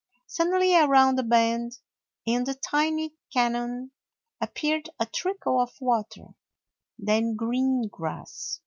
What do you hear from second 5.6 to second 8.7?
of water, then green grass.